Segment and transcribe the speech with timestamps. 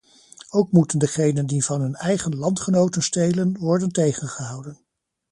[0.49, 4.79] Ook moeten degenen die van hun eigen landgenoten stelen, worden tegengehouden.